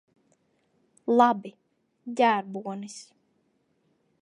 Labi. 1.19 1.51
Ģērbonis. 2.21 2.99